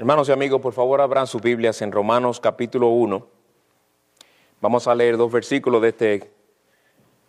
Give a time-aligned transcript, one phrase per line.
[0.00, 3.26] Hermanos y amigos, por favor abran sus Biblias en Romanos capítulo 1.
[4.60, 6.30] Vamos a leer dos versículos de este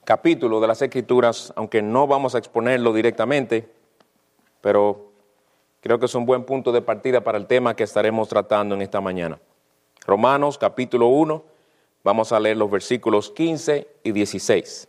[0.04, 3.68] capítulo de las Escrituras, aunque no vamos a exponerlo directamente,
[4.62, 5.10] pero
[5.82, 8.84] creo que es un buen punto de partida para el tema que estaremos tratando en
[8.84, 9.40] esta mañana.
[10.06, 11.44] Romanos capítulo 1,
[12.04, 14.88] vamos a leer los versículos 15 y 16.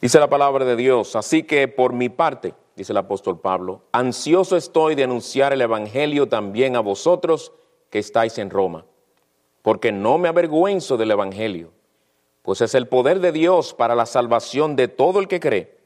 [0.00, 4.56] Dice la palabra de Dios, así que por mi parte, dice el apóstol Pablo, ansioso
[4.56, 7.52] estoy de anunciar el Evangelio también a vosotros
[7.88, 8.84] que estáis en Roma,
[9.62, 11.70] porque no me avergüenzo del Evangelio,
[12.42, 15.78] pues es el poder de Dios para la salvación de todo el que cree,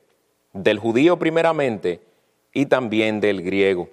[0.52, 2.02] del judío primeramente
[2.52, 3.90] y también del griego.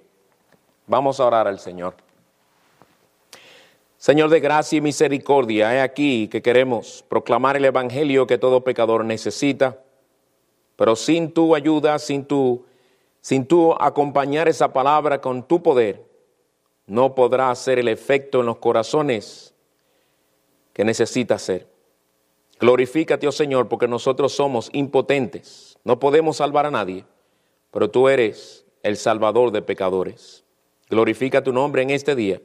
[0.88, 1.94] Vamos a orar al Señor.
[3.98, 9.04] Señor de gracia y misericordia, he aquí que queremos proclamar el Evangelio que todo pecador
[9.04, 9.78] necesita
[10.78, 12.64] pero sin tu ayuda, sin tu,
[13.20, 16.06] sin tu acompañar esa palabra con tu poder,
[16.86, 19.52] no podrá hacer el efecto en los corazones
[20.72, 21.66] que necesita hacer.
[22.60, 27.04] Glorifícate, oh Señor, porque nosotros somos impotentes, no podemos salvar a nadie,
[27.72, 30.44] pero tú eres el salvador de pecadores.
[30.88, 32.40] Glorifica tu nombre en este día.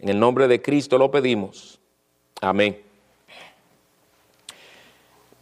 [0.00, 1.78] En el nombre de Cristo lo pedimos.
[2.40, 2.82] Amén.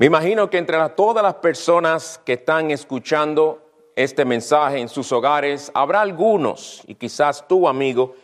[0.00, 3.60] Me imagino que entre todas las personas que están escuchando
[3.94, 8.14] este mensaje en sus hogares, habrá algunos, y quizás tú amigo,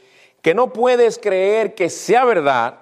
[0.41, 2.79] que no puedes creer que sea verdad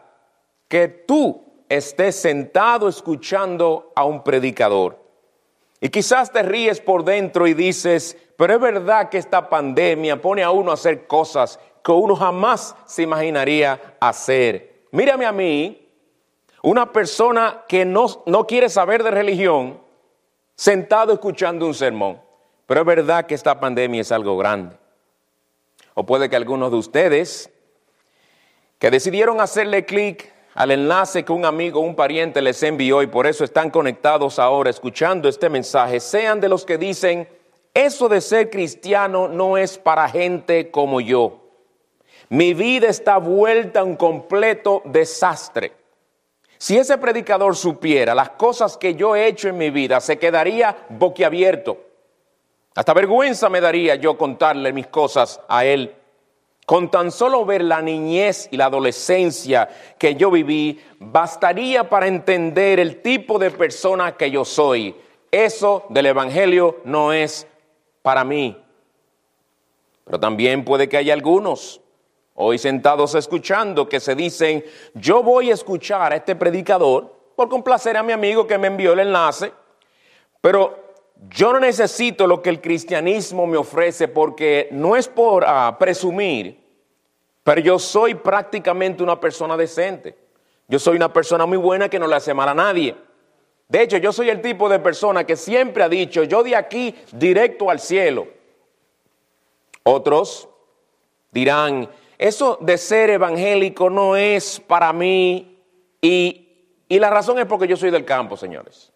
[0.69, 4.97] que tú estés sentado escuchando a un predicador.
[5.81, 10.45] Y quizás te ríes por dentro y dices, pero es verdad que esta pandemia pone
[10.45, 14.85] a uno a hacer cosas que uno jamás se imaginaría hacer.
[14.93, 15.84] Mírame a mí,
[16.65, 19.79] una persona que no, no quiere saber de religión,
[20.57, 22.23] sentado escuchando un sermón.
[22.65, 24.75] Pero es verdad que esta pandemia es algo grande.
[25.93, 27.51] O puede que algunos de ustedes
[28.79, 33.09] que decidieron hacerle clic al enlace que un amigo o un pariente les envió y
[33.09, 37.29] por eso están conectados ahora escuchando este mensaje, sean de los que dicen,
[37.75, 41.41] eso de ser cristiano no es para gente como yo.
[42.31, 45.84] Mi vida está vuelta a un completo desastre.
[46.65, 50.75] Si ese predicador supiera las cosas que yo he hecho en mi vida, se quedaría
[50.89, 51.77] boquiabierto.
[52.75, 55.95] Hasta vergüenza me daría yo contarle mis cosas a él.
[56.65, 62.81] Con tan solo ver la niñez y la adolescencia que yo viví, bastaría para entender
[62.81, 64.97] el tipo de persona que yo soy.
[65.31, 67.47] Eso del Evangelio no es
[68.01, 68.59] para mí.
[70.07, 71.83] Pero también puede que haya algunos
[72.35, 74.65] hoy sentados escuchando, que se dicen,
[74.95, 78.93] yo voy a escuchar a este predicador por complacer a mi amigo que me envió
[78.93, 79.53] el enlace,
[80.41, 80.85] pero
[81.31, 86.61] yo no necesito lo que el cristianismo me ofrece porque no es por ah, presumir,
[87.43, 90.17] pero yo soy prácticamente una persona decente.
[90.67, 92.97] Yo soy una persona muy buena que no le hace mal a nadie.
[93.69, 96.95] De hecho, yo soy el tipo de persona que siempre ha dicho, yo de aquí
[97.13, 98.29] directo al cielo.
[99.83, 100.49] Otros
[101.31, 105.59] dirán, eso de ser evangélico no es para mí
[106.01, 106.41] y,
[106.89, 108.93] la razón es porque yo soy del campo, señores.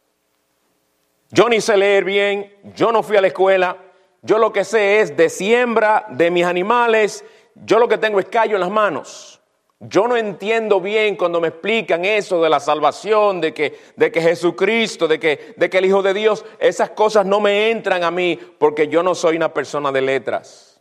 [1.30, 3.76] Yo ni sé leer bien, yo no fui a la escuela,
[4.22, 7.24] yo lo que sé es de siembra de mis animales,
[7.54, 9.40] yo lo que tengo es callo en las manos.
[9.80, 14.20] Yo no entiendo bien cuando me explican eso de la salvación, de que, de que
[14.20, 18.10] Jesucristo, de que, de que el Hijo de Dios, esas cosas no me entran a
[18.10, 20.77] mí porque yo no soy una persona de letras.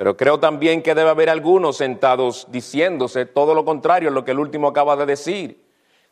[0.00, 4.30] Pero creo también que debe haber algunos sentados diciéndose todo lo contrario a lo que
[4.30, 5.62] el último acaba de decir.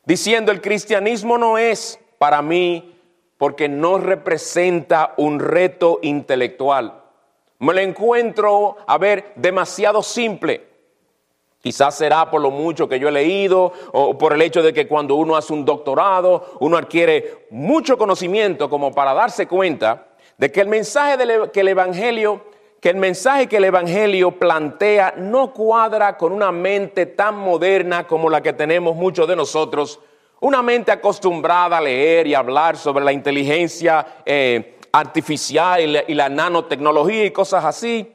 [0.05, 2.95] Diciendo el cristianismo no es para mí
[3.39, 7.03] porque no representa un reto intelectual.
[7.61, 10.69] Me lo encuentro, a ver, demasiado simple.
[11.63, 14.87] Quizás será por lo mucho que yo he leído o por el hecho de que
[14.87, 20.61] cuando uno hace un doctorado, uno adquiere mucho conocimiento como para darse cuenta de que
[20.61, 26.17] el mensaje del, que el Evangelio que el mensaje que el Evangelio plantea no cuadra
[26.17, 30.01] con una mente tan moderna como la que tenemos muchos de nosotros,
[30.41, 36.15] una mente acostumbrada a leer y hablar sobre la inteligencia eh, artificial y la, y
[36.15, 38.15] la nanotecnología y cosas así.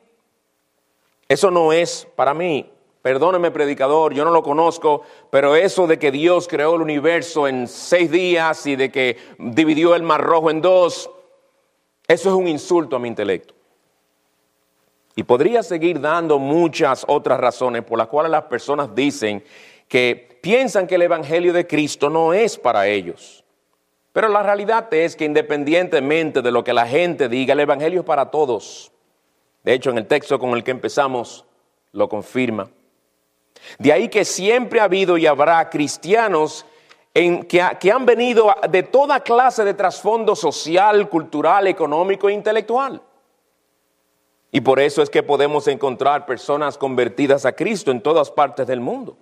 [1.28, 2.70] Eso no es para mí.
[3.02, 7.68] Perdóneme, predicador, yo no lo conozco, pero eso de que Dios creó el universo en
[7.68, 11.10] seis días y de que dividió el mar rojo en dos,
[12.08, 13.54] eso es un insulto a mi intelecto.
[15.16, 19.44] Y podría seguir dando muchas otras razones por las cuales las personas dicen
[19.88, 23.44] que piensan que el Evangelio de Cristo no es para ellos.
[24.12, 28.06] Pero la realidad es que independientemente de lo que la gente diga, el Evangelio es
[28.06, 28.92] para todos.
[29.64, 31.46] De hecho, en el texto con el que empezamos
[31.92, 32.70] lo confirma.
[33.78, 36.66] De ahí que siempre ha habido y habrá cristianos
[37.14, 43.02] en que, que, han venido de toda clase de trasfondo social, cultural, económico e intelectual.
[44.56, 48.80] Y por eso es que podemos encontrar personas convertidas a Cristo en todas partes del
[48.80, 49.18] mundo.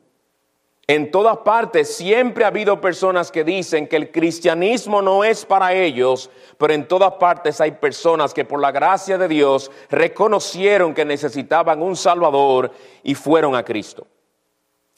[0.88, 5.74] En todas partes siempre ha habido personas que dicen que el cristianismo no es para
[5.74, 11.06] ellos, pero en todas partes hay personas que por la gracia de Dios reconocieron que
[11.06, 14.06] necesitaban un Salvador y fueron a Cristo.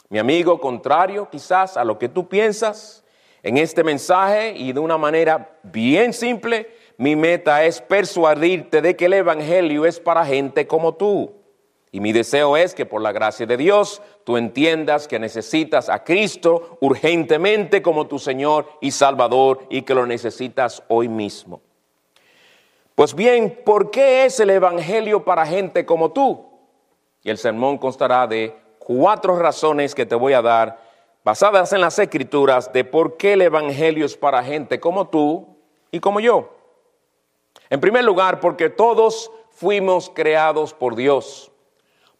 [0.10, 3.04] Mi amigo, contrario quizás a lo que tú piensas,
[3.44, 6.72] en este mensaje y de una manera bien simple,
[7.04, 11.34] mi meta es persuadirte de que el Evangelio es para gente como tú.
[11.92, 16.06] Y mi deseo es que por la gracia de Dios tú entiendas que necesitas a
[16.06, 21.60] Cristo urgentemente como tu Señor y Salvador y que lo necesitas hoy mismo.
[22.96, 26.46] Pues bien, ¿por qué es el Evangelio para gente como tú?
[27.22, 30.80] Y el sermón constará de cuatro razones que te voy a dar
[31.26, 35.58] basadas en las escrituras de por qué el Evangelio es para gente como tú
[35.92, 36.63] y como yo.
[37.74, 41.52] En primer lugar, porque todos fuimos creados por Dios.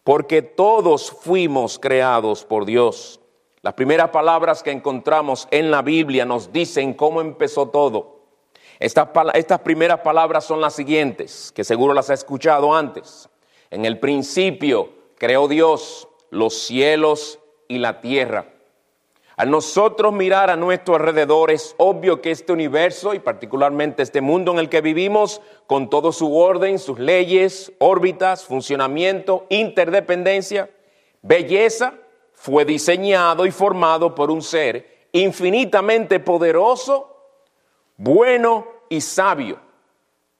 [0.02, 3.20] Porque todos fuimos creados por Dios.
[3.62, 8.22] Las primeras palabras que encontramos en la Biblia nos dicen cómo empezó todo.
[8.80, 13.28] Estas, estas primeras palabras son las siguientes, que seguro las has escuchado antes.
[13.70, 18.53] En el principio creó Dios los cielos y la tierra.
[19.36, 24.52] Al nosotros mirar a nuestro alrededor es obvio que este universo y particularmente este mundo
[24.52, 30.70] en el que vivimos, con todo su orden, sus leyes, órbitas, funcionamiento, interdependencia,
[31.22, 31.94] belleza,
[32.32, 37.16] fue diseñado y formado por un ser infinitamente poderoso,
[37.96, 39.58] bueno y sabio.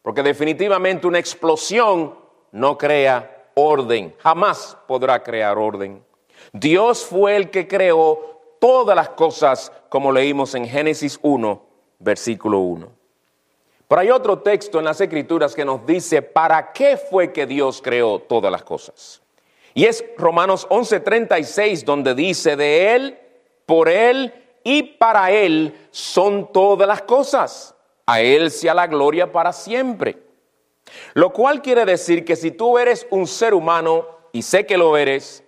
[0.03, 2.15] Porque definitivamente una explosión
[2.53, 6.05] no crea orden, jamás podrá crear orden.
[6.53, 8.34] Dios fue el que creó
[8.65, 11.63] todas las cosas como leímos en Génesis 1,
[11.99, 12.91] versículo 1.
[13.87, 17.83] Pero hay otro texto en las Escrituras que nos dice para qué fue que Dios
[17.85, 19.21] creó todas las cosas.
[19.75, 23.19] Y es Romanos 11:36 donde dice de Él,
[23.67, 24.33] por Él
[24.65, 27.75] y para Él son todas las cosas.
[28.07, 30.23] A Él sea la gloria para siempre.
[31.13, 34.97] Lo cual quiere decir que si tú eres un ser humano, y sé que lo
[34.97, 35.44] eres,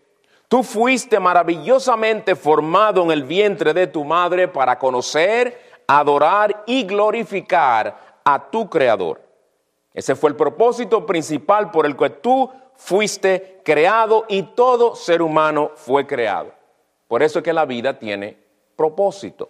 [0.48, 8.20] Tú fuiste maravillosamente formado en el vientre de tu madre para conocer, adorar y glorificar
[8.24, 9.20] a tu Creador.
[9.92, 15.72] Ese fue el propósito principal por el que tú fuiste creado y todo ser humano
[15.74, 16.52] fue creado.
[17.08, 18.36] Por eso es que la vida tiene
[18.76, 19.48] propósito.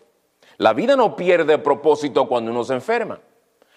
[0.59, 3.19] La vida no pierde propósito cuando uno se enferma.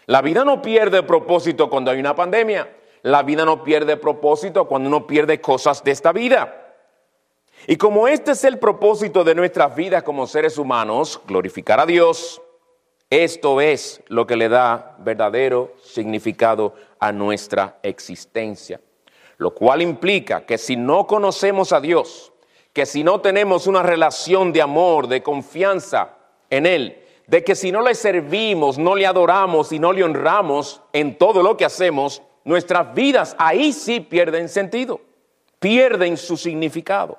[0.05, 2.69] La vida no pierde propósito cuando hay una pandemia.
[3.01, 6.58] La vida no pierde propósito cuando uno pierde cosas de esta vida.
[7.67, 12.41] Y como este es el propósito de nuestras vidas como seres humanos, glorificar a Dios,
[13.09, 18.79] esto es lo que le da verdadero significado a nuestra existencia.
[19.37, 22.31] Lo cual implica que si no conocemos a Dios,
[22.71, 26.17] que si no tenemos una relación de amor, de confianza
[26.49, 30.81] en Él, de que si no le servimos, no le adoramos y no le honramos
[30.93, 35.01] en todo lo que hacemos, nuestras vidas ahí sí pierden sentido,
[35.59, 37.17] pierden su significado.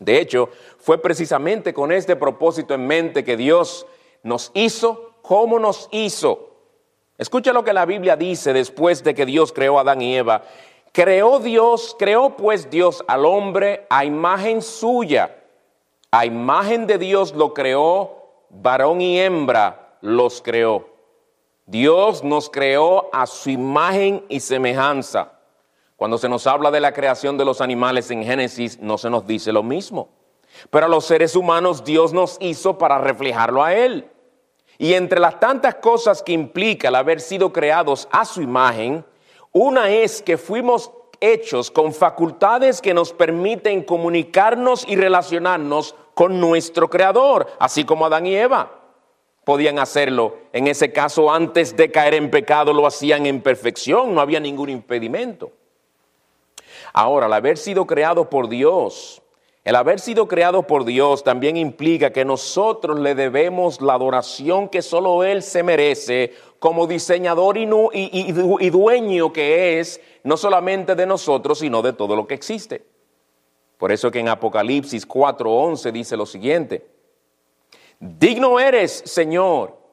[0.00, 0.48] De hecho,
[0.78, 3.86] fue precisamente con este propósito en mente que Dios
[4.22, 6.50] nos hizo como nos hizo.
[7.16, 10.42] Escucha lo que la Biblia dice después de que Dios creó a Adán y Eva.
[10.92, 15.36] Creó Dios, creó pues Dios al hombre a imagen suya.
[16.10, 20.88] A imagen de Dios lo creó, varón y hembra los creó.
[21.66, 25.33] Dios nos creó a su imagen y semejanza.
[26.04, 29.26] Cuando se nos habla de la creación de los animales en Génesis, no se nos
[29.26, 30.10] dice lo mismo.
[30.68, 34.10] Pero a los seres humanos Dios nos hizo para reflejarlo a Él.
[34.76, 39.02] Y entre las tantas cosas que implica el haber sido creados a su imagen,
[39.50, 46.90] una es que fuimos hechos con facultades que nos permiten comunicarnos y relacionarnos con nuestro
[46.90, 48.72] Creador, así como Adán y Eva
[49.44, 50.36] podían hacerlo.
[50.52, 54.68] En ese caso, antes de caer en pecado, lo hacían en perfección, no había ningún
[54.68, 55.50] impedimento.
[56.96, 59.20] Ahora, el haber sido creado por Dios,
[59.64, 64.80] el haber sido creado por Dios también implica que nosotros le debemos la adoración que
[64.80, 71.58] solo Él se merece como diseñador y, y, dueño que es, no solamente de nosotros,
[71.58, 72.84] sino de todo lo que existe.
[73.76, 76.86] Por eso que en Apocalipsis 4:11 dice lo siguiente,
[77.98, 79.83] digno eres, Señor,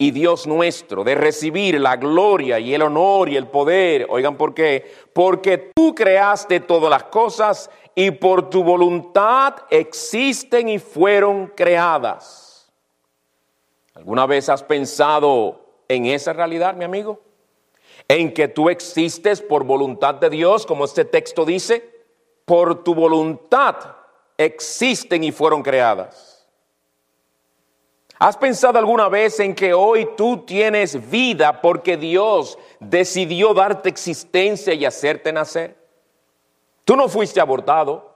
[0.00, 4.06] y Dios nuestro, de recibir la gloria y el honor y el poder.
[4.08, 4.88] Oigan, ¿por qué?
[5.12, 12.72] Porque tú creaste todas las cosas y por tu voluntad existen y fueron creadas.
[13.94, 17.20] ¿Alguna vez has pensado en esa realidad, mi amigo?
[18.06, 21.98] En que tú existes por voluntad de Dios, como este texto dice,
[22.44, 23.74] por tu voluntad
[24.36, 26.27] existen y fueron creadas.
[28.18, 34.74] ¿Has pensado alguna vez en que hoy tú tienes vida porque Dios decidió darte existencia
[34.74, 35.76] y hacerte nacer?
[36.84, 38.12] Tú no fuiste abortado.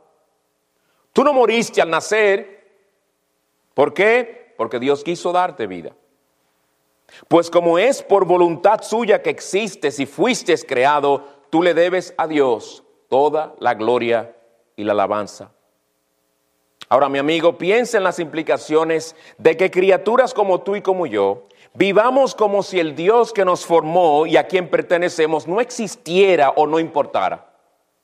[1.12, 2.68] Tú no moriste al nacer.
[3.74, 4.54] ¿Por qué?
[4.56, 5.94] Porque Dios quiso darte vida.
[7.28, 12.26] Pues como es por voluntad suya que existes y fuiste creado, tú le debes a
[12.26, 14.34] Dios toda la gloria
[14.74, 15.52] y la alabanza.
[16.92, 21.46] Ahora, mi amigo, piensa en las implicaciones de que criaturas como tú y como yo
[21.72, 26.66] vivamos como si el Dios que nos formó y a quien pertenecemos no existiera o
[26.66, 27.50] no importara.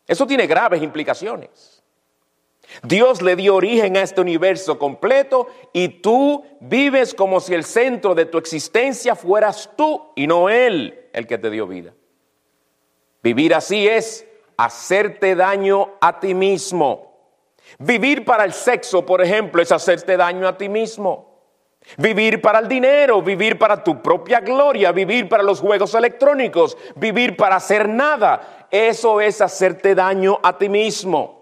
[0.07, 1.85] Eso tiene graves implicaciones.
[2.83, 8.15] Dios le dio origen a este universo completo y tú vives como si el centro
[8.15, 11.93] de tu existencia fueras tú y no Él el que te dio vida.
[13.23, 14.27] Vivir así es
[14.57, 17.08] hacerte daño a ti mismo.
[17.79, 21.29] Vivir para el sexo, por ejemplo, es hacerte daño a ti mismo.
[21.97, 27.37] Vivir para el dinero, vivir para tu propia gloria, vivir para los juegos electrónicos, vivir
[27.37, 31.39] para hacer nada, eso es hacerte daño a ti mismo.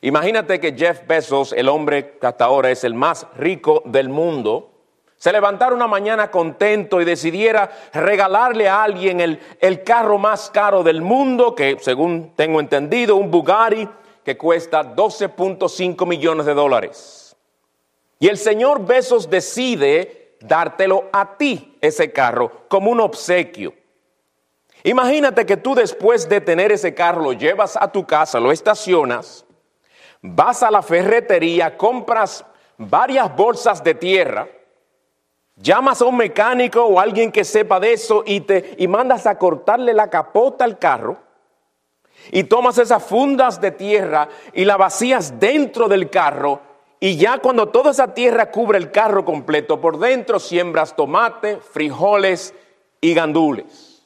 [0.00, 4.72] Imagínate que Jeff Bezos, el hombre que hasta ahora es el más rico del mundo,
[5.16, 10.82] se levantara una mañana contento y decidiera regalarle a alguien el, el carro más caro
[10.82, 13.88] del mundo, que según tengo entendido, un Bugatti,
[14.26, 17.36] que cuesta 12.5 millones de dólares.
[18.18, 23.72] Y el señor Besos decide dártelo a ti, ese carro, como un obsequio.
[24.82, 29.44] Imagínate que tú después de tener ese carro lo llevas a tu casa, lo estacionas,
[30.20, 32.44] vas a la ferretería, compras
[32.78, 34.48] varias bolsas de tierra,
[35.54, 39.38] llamas a un mecánico o alguien que sepa de eso y te y mandas a
[39.38, 41.25] cortarle la capota al carro
[42.32, 46.60] y tomas esas fundas de tierra y la vacías dentro del carro
[46.98, 52.54] y ya cuando toda esa tierra cubre el carro completo, por dentro siembras tomate, frijoles
[53.00, 54.02] y gandules.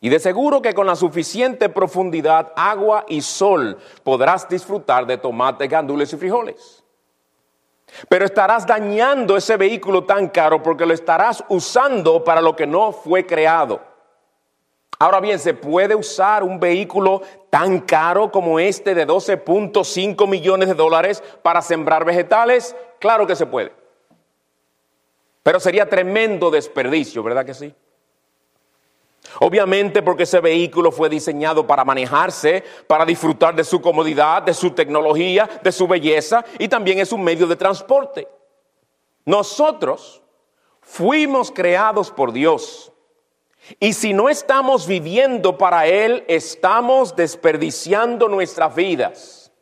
[0.00, 5.66] Y de seguro que con la suficiente profundidad, agua y sol podrás disfrutar de tomate,
[5.66, 6.84] gandules y frijoles.
[8.08, 12.92] Pero estarás dañando ese vehículo tan caro porque lo estarás usando para lo que no
[12.92, 13.80] fue creado.
[15.00, 20.74] Ahora bien, ¿se puede usar un vehículo tan caro como este de 12.5 millones de
[20.74, 22.74] dólares para sembrar vegetales?
[22.98, 23.72] Claro que se puede.
[25.44, 27.72] Pero sería tremendo desperdicio, ¿verdad que sí?
[29.40, 34.72] Obviamente porque ese vehículo fue diseñado para manejarse, para disfrutar de su comodidad, de su
[34.72, 38.26] tecnología, de su belleza y también es un medio de transporte.
[39.24, 40.22] Nosotros
[40.80, 42.92] fuimos creados por Dios
[43.80, 49.52] y si no estamos viviendo para Él, estamos desperdiciando nuestras vidas.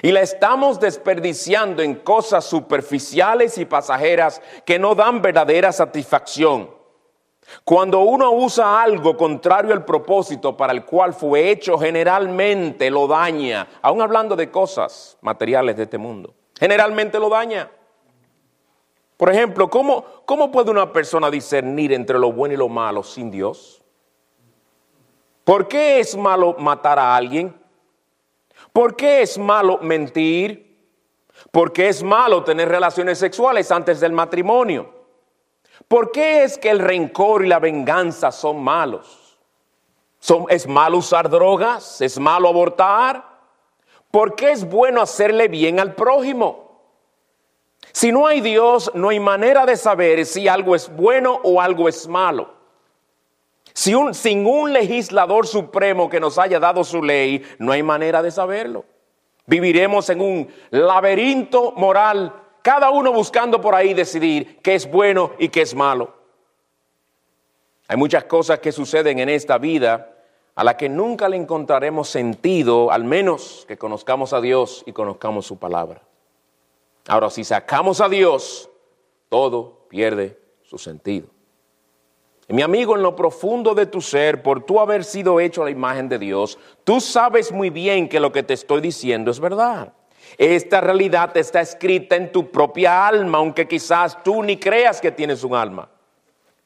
[0.00, 6.70] Y la estamos desperdiciando en cosas superficiales y pasajeras que no dan verdadera satisfacción.
[7.64, 13.68] Cuando uno usa algo contrario al propósito para el cual fue hecho, generalmente lo daña.
[13.82, 16.34] Aún hablando de cosas materiales de este mundo.
[16.58, 17.70] Generalmente lo daña.
[19.22, 23.30] Por ejemplo, ¿cómo, ¿cómo puede una persona discernir entre lo bueno y lo malo sin
[23.30, 23.80] Dios?
[25.44, 27.56] ¿Por qué es malo matar a alguien?
[28.72, 30.76] ¿Por qué es malo mentir?
[31.52, 34.92] ¿Por qué es malo tener relaciones sexuales antes del matrimonio?
[35.86, 39.38] ¿Por qué es que el rencor y la venganza son malos?
[40.18, 42.00] ¿Son, ¿Es malo usar drogas?
[42.00, 43.24] ¿Es malo abortar?
[44.10, 46.71] ¿Por qué es bueno hacerle bien al prójimo?
[47.92, 51.88] Si no hay Dios, no hay manera de saber si algo es bueno o algo
[51.88, 52.54] es malo.
[53.74, 58.30] Si sin un legislador supremo que nos haya dado su ley, no hay manera de
[58.30, 58.84] saberlo.
[59.46, 65.48] Viviremos en un laberinto moral, cada uno buscando por ahí decidir qué es bueno y
[65.48, 66.14] qué es malo.
[67.88, 70.12] Hay muchas cosas que suceden en esta vida
[70.54, 75.46] a las que nunca le encontraremos sentido, al menos que conozcamos a Dios y conozcamos
[75.46, 76.02] su palabra.
[77.08, 78.70] Ahora, si sacamos a Dios,
[79.28, 81.28] todo pierde su sentido.
[82.48, 85.70] mi amigo, en lo profundo de tu ser, por tú haber sido hecho a la
[85.70, 89.92] imagen de Dios, tú sabes muy bien que lo que te estoy diciendo es verdad.
[90.38, 95.44] Esta realidad está escrita en tu propia alma, aunque quizás tú ni creas que tienes
[95.44, 95.90] un alma.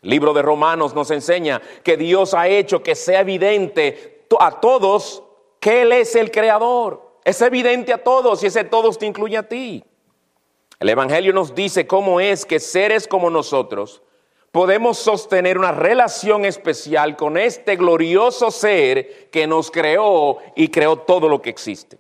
[0.02, 5.23] El libro de Romanos nos enseña que Dios ha hecho que sea evidente a todos
[5.61, 7.21] que Él es el creador.
[7.25, 9.83] Es evidente a todos y ese todos te incluye a ti.
[10.78, 14.02] El Evangelio nos dice cómo es que seres como nosotros
[14.52, 21.28] podemos sostener una relación especial con este glorioso ser que nos creó y creó todo
[21.28, 21.99] lo que existe.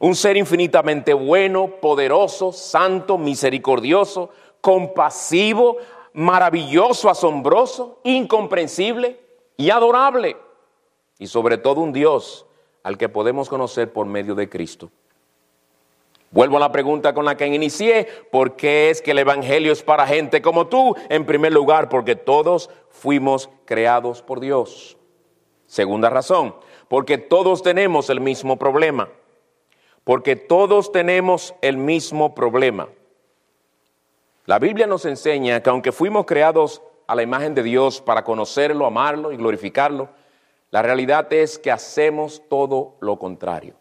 [0.00, 4.30] Un ser infinitamente bueno, poderoso, santo, misericordioso,
[4.60, 5.78] compasivo,
[6.12, 9.18] maravilloso, asombroso, incomprensible
[9.56, 10.36] y adorable.
[11.18, 12.46] Y sobre todo un Dios
[12.82, 14.90] al que podemos conocer por medio de Cristo.
[16.30, 19.82] Vuelvo a la pregunta con la que inicié, ¿por qué es que el Evangelio es
[19.82, 20.94] para gente como tú?
[21.08, 24.96] En primer lugar, porque todos fuimos creados por Dios.
[25.66, 26.54] Segunda razón,
[26.88, 29.08] porque todos tenemos el mismo problema.
[30.04, 32.88] Porque todos tenemos el mismo problema.
[34.44, 38.86] La Biblia nos enseña que aunque fuimos creados a la imagen de Dios para conocerlo,
[38.86, 40.08] amarlo y glorificarlo,
[40.70, 43.74] la realidad es que hacemos todo lo contrario.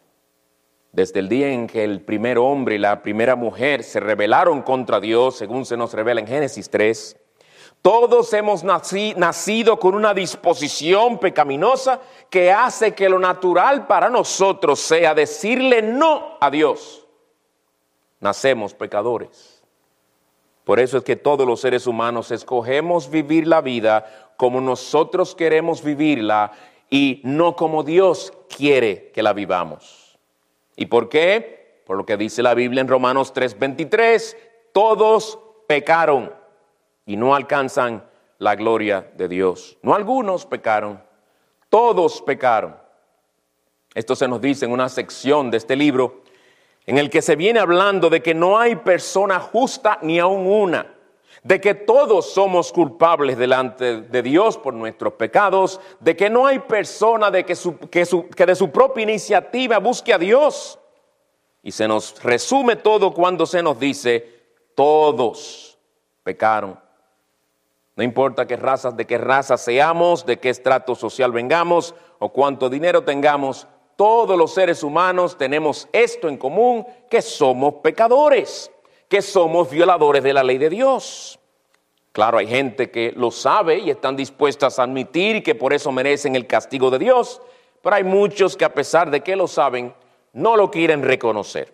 [0.95, 5.01] Desde el día en que el primer hombre y la primera mujer se rebelaron contra
[5.01, 7.17] Dios, según se nos revela en Génesis 3,
[7.81, 11.99] todos hemos nacido con una disposición pecaminosa
[12.29, 17.05] que hace que lo natural para nosotros sea decirle no a Dios.
[18.21, 19.65] Nacemos pecadores.
[20.63, 25.83] Por eso es que todos los seres humanos escogemos vivir la vida como nosotros queremos
[25.83, 26.53] vivirla
[26.89, 30.04] y no como Dios quiere que la vivamos.
[30.75, 31.81] ¿Y por qué?
[31.85, 34.37] Por lo que dice la Biblia en Romanos 3:23,
[34.73, 36.33] todos pecaron
[37.05, 38.03] y no alcanzan
[38.39, 39.77] la gloria de Dios.
[39.81, 41.01] No algunos pecaron,
[41.69, 42.75] todos pecaron.
[43.93, 46.23] Esto se nos dice en una sección de este libro
[46.85, 50.94] en el que se viene hablando de que no hay persona justa ni aun una,
[51.45, 56.57] de que todos somos culpables delante de Dios por nuestros pecados, de que no hay
[56.57, 57.55] persona de que,
[57.91, 60.79] que de su propia iniciativa busque a Dios.
[61.61, 64.27] Y se nos resume todo cuando se nos dice,
[64.73, 65.77] todos
[66.23, 66.79] pecaron.
[67.95, 72.71] No importa qué razas, de qué raza seamos, de qué estrato social vengamos o cuánto
[72.71, 78.71] dinero tengamos, todos los seres humanos tenemos esto en común, que somos pecadores
[79.07, 81.39] que somos violadores de la ley de Dios.
[82.11, 86.35] Claro, hay gente que lo sabe y están dispuestas a admitir que por eso merecen
[86.35, 87.41] el castigo de Dios,
[87.81, 89.93] pero hay muchos que a pesar de que lo saben,
[90.31, 91.73] no lo quieren reconocer.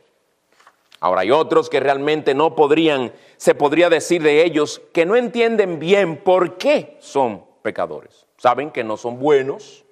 [1.00, 5.80] Ahora hay otros que realmente no podrían, se podría decir de ellos, que no entienden
[5.80, 8.28] bien por qué son pecadores.
[8.38, 9.84] Saben que no son buenos,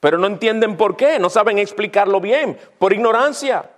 [0.00, 3.70] pero no entienden por qué, no saben explicarlo bien, por ignorancia.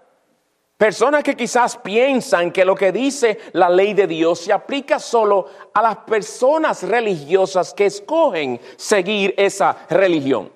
[0.80, 5.46] Personas que quizás piensan que lo que dice la ley de Dios se aplica solo
[5.74, 10.50] a las personas religiosas que escogen seguir esa religión.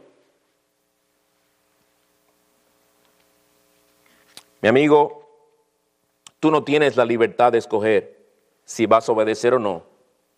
[4.63, 5.29] Mi amigo,
[6.41, 8.25] tú no tienes la libertad de escoger
[8.65, 9.85] si vas a obedecer o no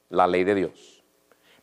[0.09, 1.05] la ley de Dios.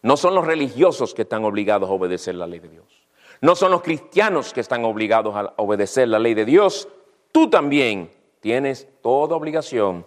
[0.01, 3.05] No son los religiosos que están obligados a obedecer la ley de Dios.
[3.41, 6.87] No son los cristianos que están obligados a obedecer la ley de Dios
[7.33, 10.05] tú también tienes toda obligación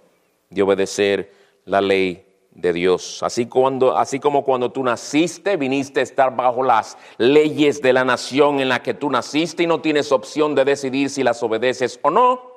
[0.49, 1.33] de obedecer
[1.67, 3.23] la ley de Dios.
[3.23, 8.05] Así, cuando, así como cuando tú naciste, viniste a estar bajo las leyes de la
[8.05, 12.01] nación en la que tú naciste y no tienes opción de decidir si las obedeces
[12.03, 12.51] o no.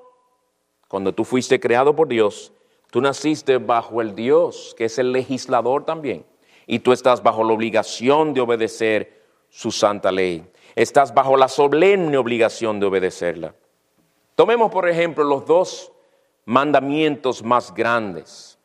[0.88, 2.54] Cuando tú fuiste creado por Dios,
[2.92, 6.26] tú naciste bajo el Dios, que es el legislador también.
[6.68, 10.46] Y tú estás bajo la obligación de obedecer su santa ley.
[10.76, 13.56] Estás bajo la solemne obligación de obedecerla.
[14.40, 15.92] Tomemos, por ejemplo, los dos
[16.46, 18.58] mandamientos más grandes.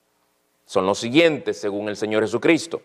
[0.65, 2.81] Son los siguientes, según el Señor Jesucristo.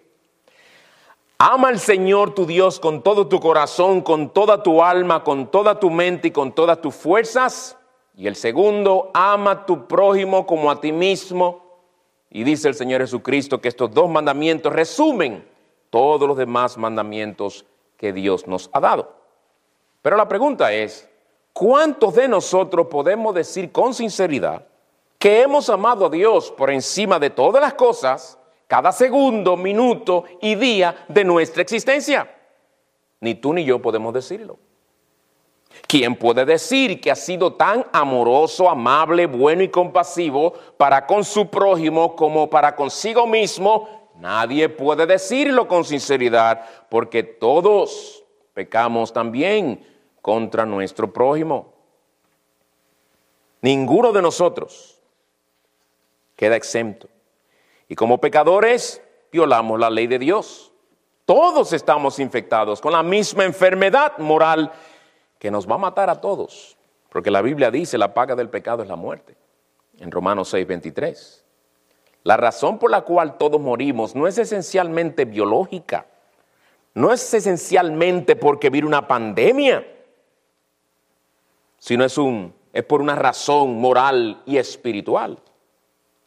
[1.37, 5.79] Ama al Señor tu Dios con todo tu corazón, con toda tu alma, con toda
[5.79, 7.77] tu mente y con todas tus fuerzas.
[8.15, 11.61] Y el segundo, ama a tu prójimo como a ti mismo.
[12.31, 15.47] Y dice el Señor Jesucristo que estos dos mandamientos resumen
[15.91, 19.13] todos los demás mandamientos que Dios nos ha dado.
[20.01, 21.08] Pero la pregunta es,
[21.59, 24.65] ¿Cuántos de nosotros podemos decir con sinceridad
[25.17, 30.55] que hemos amado a Dios por encima de todas las cosas, cada segundo, minuto y
[30.55, 32.33] día de nuestra existencia?
[33.19, 34.57] Ni tú ni yo podemos decirlo.
[35.85, 41.49] ¿Quién puede decir que ha sido tan amoroso, amable, bueno y compasivo para con su
[41.49, 44.09] prójimo como para consigo mismo?
[44.15, 49.98] Nadie puede decirlo con sinceridad, porque todos pecamos también
[50.29, 51.73] contra nuestro prójimo.
[53.63, 55.01] Ninguno de nosotros
[56.35, 57.09] queda exento.
[57.87, 60.71] Y como pecadores violamos la ley de Dios.
[61.25, 64.71] Todos estamos infectados con la misma enfermedad moral
[65.39, 66.77] que nos va a matar a todos.
[67.09, 69.35] Porque la Biblia dice, la paga del pecado es la muerte.
[69.97, 71.45] En Romanos 6, 23.
[72.21, 76.05] La razón por la cual todos morimos no es esencialmente biológica.
[76.93, 79.95] No es esencialmente porque viene una pandemia,
[81.79, 85.39] sino es, un, es por una razón moral y espiritual.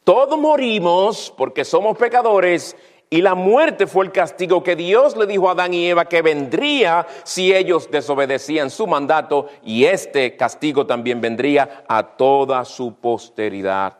[0.05, 2.77] Todos morimos porque somos pecadores
[3.09, 6.23] y la muerte fue el castigo que Dios le dijo a Adán y Eva que
[6.23, 13.99] vendría si ellos desobedecían su mandato y este castigo también vendría a toda su posteridad.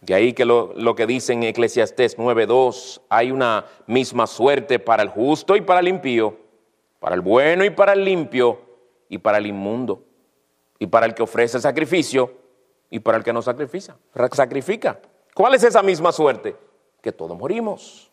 [0.00, 5.08] De ahí que lo, que dice en Eclesiastés 9.2, hay una misma suerte para el
[5.08, 6.36] justo y para el impío,
[7.00, 8.60] para el bueno y para el limpio
[9.08, 10.02] y para el inmundo,
[10.78, 12.32] y para el que ofrece sacrificio
[12.90, 13.96] y para el que no sacrifica.
[14.32, 15.00] sacrifica.
[15.34, 16.56] ¿Cuál es esa misma suerte?
[17.00, 18.10] Que todos morimos.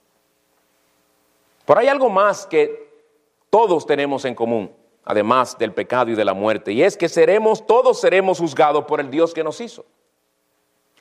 [1.66, 2.92] Pero hay algo más que
[3.50, 4.72] todos tenemos en común,
[5.06, 9.00] además del pecado y de la muerte, y es que seremos, todos seremos juzgados por
[9.00, 9.86] el Dios que nos hizo.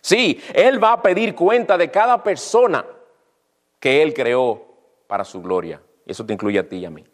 [0.01, 2.85] Sí, Él va a pedir cuenta de cada persona
[3.79, 4.65] que Él creó
[5.07, 5.81] para su gloria.
[6.05, 7.05] Y eso te incluye a ti y a mí.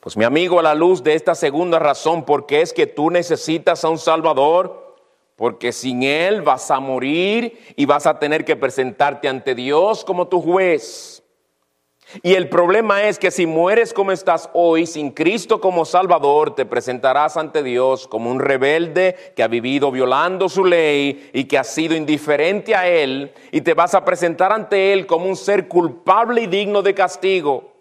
[0.00, 3.84] Pues mi amigo, a la luz de esta segunda razón, porque es que tú necesitas
[3.84, 4.96] a un Salvador,
[5.36, 10.28] porque sin Él vas a morir y vas a tener que presentarte ante Dios como
[10.28, 11.22] tu juez.
[12.22, 16.64] Y el problema es que si mueres como estás hoy, sin Cristo como Salvador, te
[16.64, 21.64] presentarás ante Dios como un rebelde que ha vivido violando su ley y que ha
[21.64, 26.42] sido indiferente a Él, y te vas a presentar ante Él como un ser culpable
[26.42, 27.77] y digno de castigo.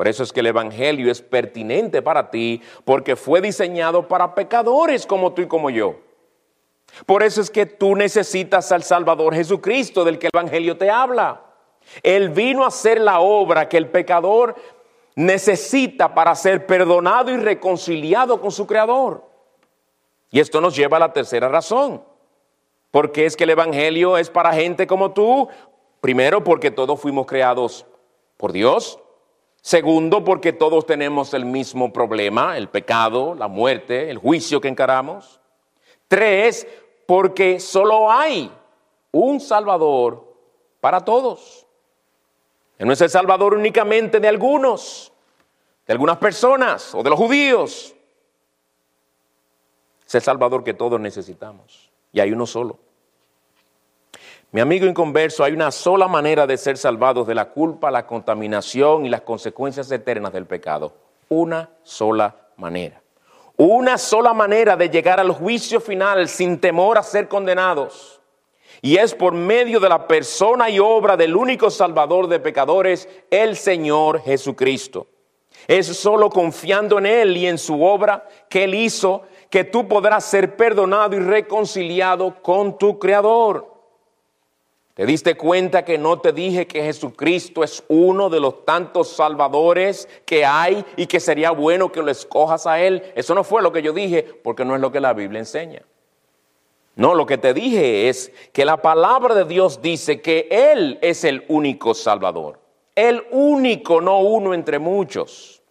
[0.00, 5.06] Por eso es que el Evangelio es pertinente para ti, porque fue diseñado para pecadores
[5.06, 5.96] como tú y como yo.
[7.04, 11.42] Por eso es que tú necesitas al Salvador Jesucristo del que el Evangelio te habla.
[12.02, 14.54] Él vino a hacer la obra que el pecador
[15.16, 19.22] necesita para ser perdonado y reconciliado con su Creador.
[20.30, 22.02] Y esto nos lleva a la tercera razón.
[22.90, 25.46] Porque es que el Evangelio es para gente como tú.
[26.00, 27.84] Primero, porque todos fuimos creados
[28.38, 28.98] por Dios.
[29.62, 35.40] Segundo, porque todos tenemos el mismo problema, el pecado, la muerte, el juicio que encaramos.
[36.08, 36.66] Tres,
[37.06, 38.50] porque solo hay
[39.12, 40.34] un Salvador
[40.80, 41.66] para todos.
[42.78, 45.12] Él no es el Salvador únicamente de algunos,
[45.86, 47.94] de algunas personas o de los judíos.
[50.06, 51.90] Es el Salvador que todos necesitamos.
[52.12, 52.78] Y hay uno solo.
[54.52, 59.06] Mi amigo inconverso, hay una sola manera de ser salvados de la culpa, la contaminación
[59.06, 60.92] y las consecuencias eternas del pecado.
[61.28, 63.00] Una sola manera.
[63.56, 68.20] Una sola manera de llegar al juicio final sin temor a ser condenados.
[68.82, 73.56] Y es por medio de la persona y obra del único Salvador de pecadores, el
[73.56, 75.06] Señor Jesucristo.
[75.68, 80.24] Es solo confiando en Él y en su obra que Él hizo que tú podrás
[80.24, 83.69] ser perdonado y reconciliado con tu Creador.
[85.00, 90.06] ¿Te diste cuenta que no te dije que Jesucristo es uno de los tantos salvadores
[90.26, 93.02] que hay y que sería bueno que lo escojas a Él?
[93.14, 95.86] Eso no fue lo que yo dije porque no es lo que la Biblia enseña.
[96.96, 101.24] No, lo que te dije es que la palabra de Dios dice que Él es
[101.24, 102.60] el único Salvador.
[102.94, 105.62] El único, no uno entre muchos.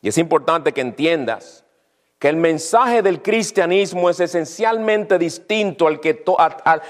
[0.00, 1.63] Y es importante que entiendas
[2.24, 6.24] que el mensaje del cristianismo es esencialmente distinto al, que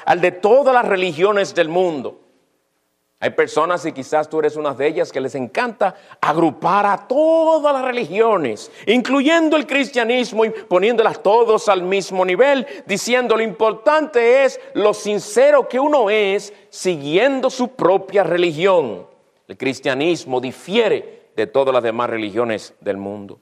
[0.04, 2.20] al de todas las religiones del mundo.
[3.18, 7.72] Hay personas, y quizás tú eres una de ellas, que les encanta agrupar a todas
[7.72, 14.60] las religiones, incluyendo el cristianismo y poniéndolas todos al mismo nivel, diciendo lo importante es
[14.74, 19.08] lo sincero que uno es siguiendo su propia religión.
[19.48, 23.40] El cristianismo difiere de todas las demás religiones del mundo.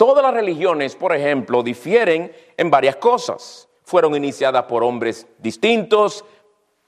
[0.00, 3.68] Todas las religiones, por ejemplo, difieren en varias cosas.
[3.82, 6.24] Fueron iniciadas por hombres distintos,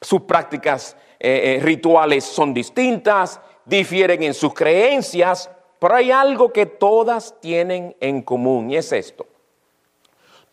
[0.01, 6.65] sus prácticas eh, eh, rituales son distintas, difieren en sus creencias, pero hay algo que
[6.65, 9.27] todas tienen en común y es esto.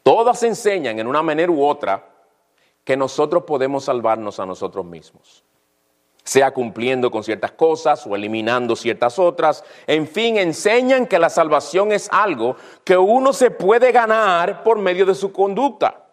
[0.04, 2.10] Todas enseñan en una manera u otra
[2.84, 5.46] que nosotros podemos salvarnos a nosotros mismos,
[6.24, 9.64] sea cumpliendo con ciertas cosas o eliminando ciertas otras.
[9.88, 15.06] En fin, enseñan que la salvación es algo que uno se puede ganar por medio
[15.06, 16.06] de su conducta.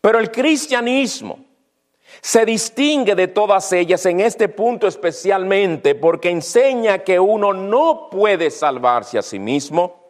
[0.00, 1.38] Pero el cristianismo
[2.20, 8.50] se distingue de todas ellas en este punto especialmente porque enseña que uno no puede
[8.50, 10.06] salvarse a sí mismo,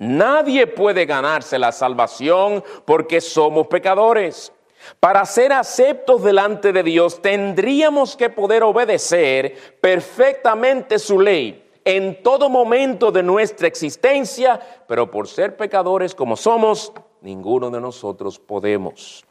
[0.00, 4.50] Nadie puede ganarse la salvación porque somos pecadores.
[4.98, 12.48] Para ser aceptos delante de Dios tendríamos que poder obedecer perfectamente su ley en todo
[12.48, 19.24] momento de nuestra existencia, pero por ser pecadores como somos, ninguno de nosotros podemos.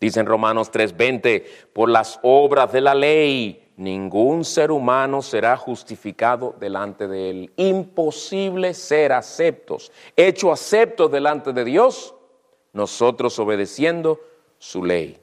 [0.00, 6.54] Dice en Romanos 3:20, por las obras de la ley, ningún ser humano será justificado
[6.60, 7.52] delante de él.
[7.56, 12.14] Imposible ser aceptos, hecho aceptos delante de Dios,
[12.72, 14.20] nosotros obedeciendo
[14.58, 15.20] su ley.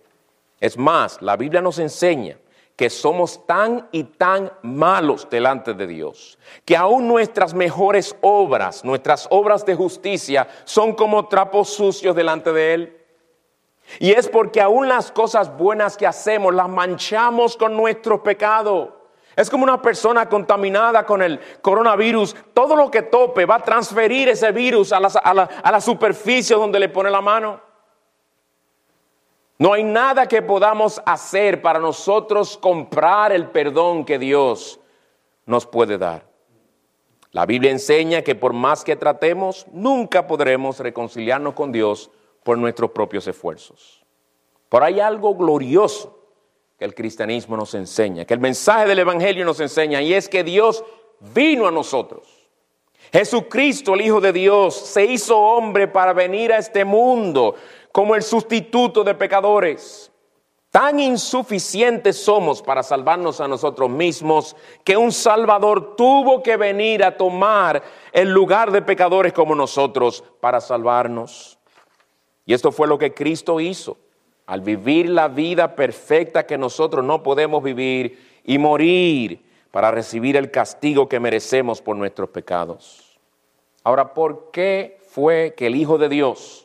[0.59, 2.37] Es más, la Biblia nos enseña
[2.75, 9.27] que somos tan y tan malos delante de Dios, que aún nuestras mejores obras, nuestras
[9.29, 12.97] obras de justicia, son como trapos sucios delante de Él.
[13.99, 19.01] Y es porque aún las cosas buenas que hacemos las manchamos con nuestro pecado.
[19.35, 22.35] Es como una persona contaminada con el coronavirus.
[22.53, 26.79] Todo lo que tope va a transferir ese virus a la, a la superficie donde
[26.79, 27.72] le pone la mano.
[29.63, 34.77] No hay nada que podamos hacer para nosotros comprar el perdón que Dios
[35.45, 36.27] nos puede dar.
[37.31, 42.11] La Biblia enseña que por más que tratemos, nunca podremos reconciliarnos con Dios
[42.43, 44.03] por nuestros propios esfuerzos.
[44.67, 46.19] Pero hay algo glorioso
[46.77, 50.43] que el cristianismo nos enseña, que el mensaje del Evangelio nos enseña, y es que
[50.43, 50.83] Dios
[51.33, 52.27] vino a nosotros.
[53.13, 57.55] Jesucristo, el Hijo de Dios, se hizo hombre para venir a este mundo
[57.93, 60.11] como el sustituto de pecadores.
[60.71, 67.15] Tan insuficientes somos para salvarnos a nosotros mismos que un Salvador tuvo que venir a
[67.15, 71.59] tomar el lugar de pecadores como nosotros para salvarnos.
[72.47, 73.95] Y esto fue lo que Cristo hizo
[74.47, 80.49] al vivir la vida perfecta que nosotros no podemos vivir y morir para recibir el
[80.49, 83.19] castigo que merecemos por nuestros pecados.
[83.83, 86.62] Ahora, ¿por qué fue que el Hijo de Dios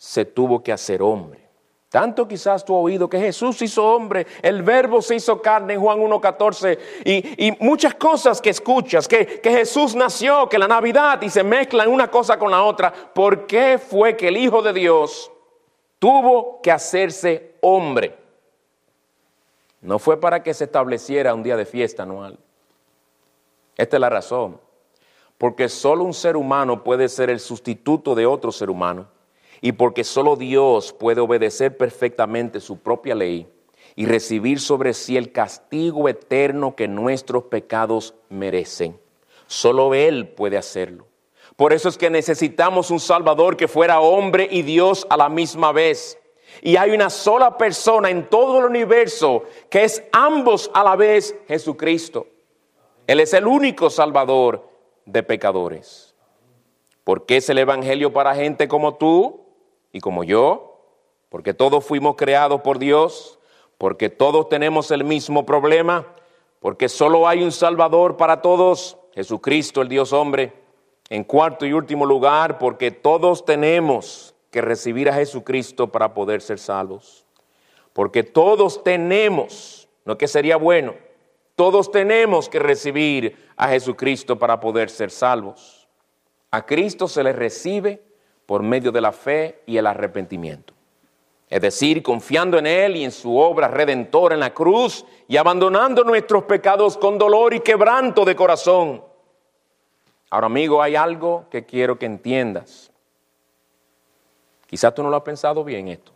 [0.00, 1.46] se tuvo que hacer hombre.
[1.90, 5.80] Tanto quizás tú has oído que Jesús hizo hombre, el verbo se hizo carne en
[5.80, 11.20] Juan 1.14 y, y muchas cosas que escuchas, que, que Jesús nació, que la Navidad
[11.20, 12.90] y se mezclan una cosa con la otra.
[12.90, 15.30] ¿Por qué fue que el Hijo de Dios
[15.98, 18.16] tuvo que hacerse hombre?
[19.82, 22.38] No fue para que se estableciera un día de fiesta anual.
[23.76, 24.58] Esta es la razón.
[25.36, 29.19] Porque solo un ser humano puede ser el sustituto de otro ser humano
[29.60, 33.46] y porque solo Dios puede obedecer perfectamente su propia ley
[33.96, 38.98] y recibir sobre sí el castigo eterno que nuestros pecados merecen.
[39.46, 41.06] Solo Él puede hacerlo.
[41.56, 45.72] Por eso es que necesitamos un Salvador que fuera hombre y Dios a la misma
[45.72, 46.18] vez.
[46.62, 51.34] Y hay una sola persona en todo el universo que es ambos a la vez
[51.48, 52.26] Jesucristo.
[53.06, 54.68] Él es el único Salvador
[55.04, 56.14] de pecadores.
[57.04, 59.49] ¿Por qué es el Evangelio para gente como tú?
[59.92, 60.70] Y como yo,
[61.28, 63.38] porque todos fuimos creados por Dios,
[63.78, 66.06] porque todos tenemos el mismo problema,
[66.60, 70.52] porque solo hay un Salvador para todos, Jesucristo, el Dios hombre.
[71.08, 76.58] En cuarto y último lugar, porque todos tenemos que recibir a Jesucristo para poder ser
[76.58, 77.26] salvos.
[77.92, 80.94] Porque todos tenemos, no que sería bueno,
[81.56, 85.88] todos tenemos que recibir a Jesucristo para poder ser salvos.
[86.50, 88.02] A Cristo se le recibe
[88.50, 90.74] por medio de la fe y el arrepentimiento.
[91.48, 96.02] Es decir, confiando en Él y en su obra redentora en la cruz y abandonando
[96.02, 99.04] nuestros pecados con dolor y quebranto de corazón.
[100.30, 102.90] Ahora, amigo, hay algo que quiero que entiendas.
[104.66, 106.10] Quizás tú no lo has pensado bien esto.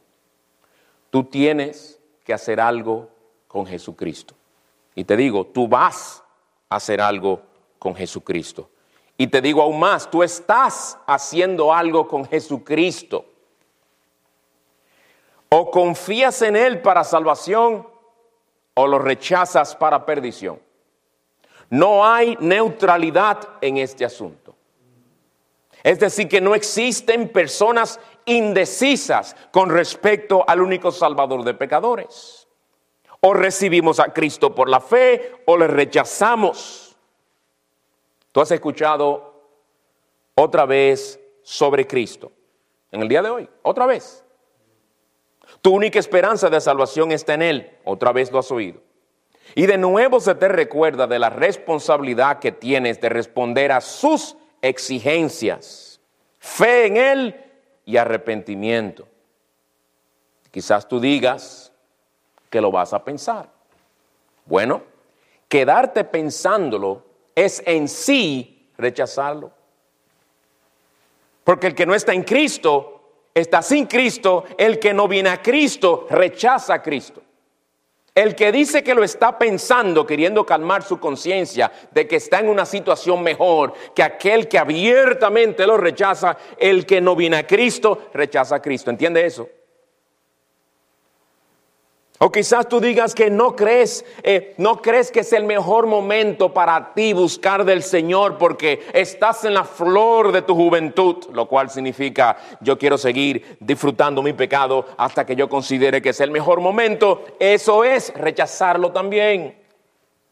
[1.11, 3.11] Tú tienes que hacer algo
[3.47, 4.35] con Jesucristo.
[4.97, 6.25] Y te digo, tú vas
[6.69, 7.43] a hacer algo
[7.79, 8.71] con Jesucristo.
[9.17, 13.25] Y te digo aún más, tú estás haciendo algo con Jesucristo.
[15.49, 17.87] O confías en Él para salvación
[18.75, 20.61] o lo rechazas para perdición.
[21.71, 24.55] No hay neutralidad en este asunto.
[25.83, 32.49] Es decir, que no existen personas indecisas con respecto al único Salvador de pecadores.
[33.21, 36.94] O recibimos a Cristo por la fe o le rechazamos.
[38.35, 39.33] Tú has escuchado
[40.35, 42.33] otra vez sobre Cristo
[42.91, 44.25] en el día de hoy, otra vez.
[45.63, 48.81] Tu única esperanza de salvación está en Él, otra vez lo has oído.
[49.55, 54.37] Y de nuevo se te recuerda de la responsabilidad que tienes de responder a sus
[54.63, 56.01] exigencias,
[56.41, 57.45] fe en Él
[57.85, 59.07] y arrepentimiento.
[60.51, 61.71] Quizás tú digas
[62.51, 63.49] que lo vas a pensar.
[64.45, 64.83] Bueno,
[65.49, 69.53] quedarte pensándolo es en sí rechazarlo.
[71.43, 72.95] Porque el que no está en Cristo
[73.35, 77.21] está sin Cristo, el que no viene a Cristo rechaza a Cristo.
[78.15, 82.49] El que dice que lo está pensando, queriendo calmar su conciencia de que está en
[82.49, 88.11] una situación mejor que aquel que abiertamente lo rechaza, el que no viene a Cristo,
[88.15, 88.91] rechaza a Cristo.
[88.91, 89.49] ¿Entiende eso?
[92.25, 96.55] O quizás tú digas que no crees, eh, no crees que es el mejor momento
[96.55, 101.69] para ti buscar del Señor porque estás en la flor de tu juventud, lo cual
[101.69, 106.63] significa yo quiero seguir disfrutando mi pecado hasta que yo considere que es el mejor
[106.63, 107.27] momento.
[107.39, 109.59] Eso es rechazarlo también.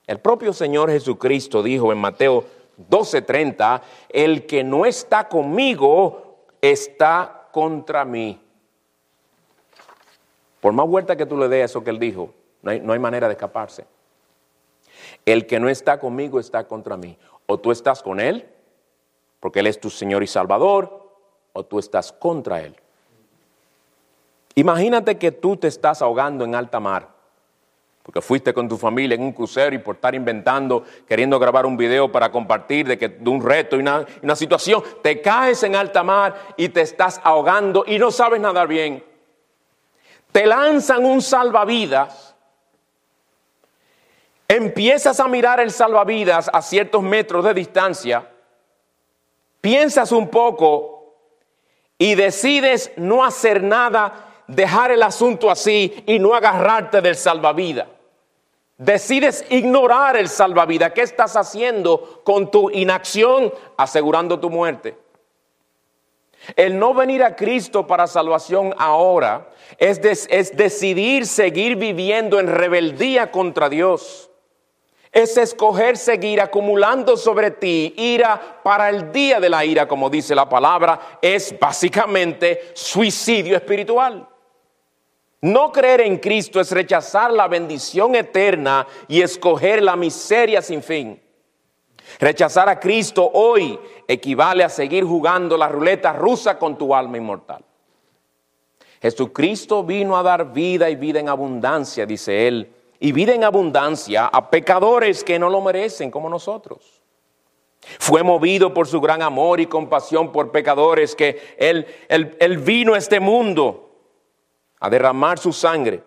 [0.06, 2.42] El propio Señor Jesucristo dijo en Mateo
[2.88, 8.41] 12:30, el que no está conmigo está contra mí.
[10.62, 12.92] Por más vuelta que tú le des a eso que él dijo, no hay, no
[12.92, 13.84] hay manera de escaparse.
[15.26, 17.18] El que no está conmigo está contra mí.
[17.46, 18.48] O tú estás con él,
[19.40, 21.10] porque él es tu Señor y Salvador,
[21.52, 22.76] o tú estás contra él.
[24.54, 27.08] Imagínate que tú te estás ahogando en alta mar,
[28.04, 31.76] porque fuiste con tu familia en un crucero y por estar inventando, queriendo grabar un
[31.76, 35.74] video para compartir de, que, de un reto y una, una situación, te caes en
[35.74, 39.10] alta mar y te estás ahogando y no sabes nadar bien
[40.32, 42.34] te lanzan un salvavidas,
[44.48, 48.28] empiezas a mirar el salvavidas a ciertos metros de distancia,
[49.60, 51.14] piensas un poco
[51.98, 57.86] y decides no hacer nada, dejar el asunto así y no agarrarte del salvavidas.
[58.78, 60.92] Decides ignorar el salvavidas.
[60.92, 65.01] ¿Qué estás haciendo con tu inacción asegurando tu muerte?
[66.56, 73.30] El no venir a Cristo para salvación ahora es, es, decidir seguir viviendo en rebeldía
[73.30, 74.30] contra Dios.
[75.12, 80.34] Es escoger seguir acumulando sobre ti ira para el día de la ira, como dice
[80.34, 81.18] la palabra.
[81.20, 84.26] Es básicamente suicidio espiritual.
[85.42, 91.20] No creer en Cristo es rechazar la bendición eterna y escoger la miseria sin fin.
[92.18, 97.64] Rechazar a Cristo hoy equivale a seguir jugando la ruleta rusa con tu alma inmortal.
[99.00, 104.26] Jesucristo vino a dar vida y vida en abundancia, dice él, y vida en abundancia
[104.26, 107.02] a pecadores que no lo merecen como nosotros.
[107.98, 112.98] Fue movido por su gran amor y compasión por pecadores que él, él vino a
[112.98, 113.90] este mundo
[114.78, 116.04] a derramar su sangre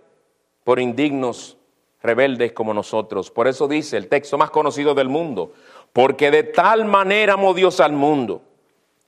[0.63, 1.57] por indignos
[2.01, 3.31] rebeldes como nosotros.
[3.31, 5.53] Por eso dice el texto más conocido del mundo,
[5.95, 8.41] porque de tal manera amó Dios al mundo,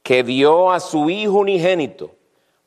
[0.03, 2.15] que dio a su Hijo unigénito,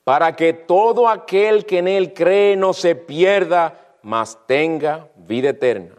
[0.05, 5.95] para que todo aquel que en Él cree no se pierda, mas tenga vida eterna.